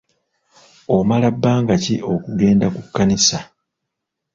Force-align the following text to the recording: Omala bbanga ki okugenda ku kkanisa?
Omala 0.95 1.27
bbanga 1.35 1.75
ki 1.83 1.95
okugenda 2.13 2.67
ku 2.75 2.81
kkanisa? 2.85 3.39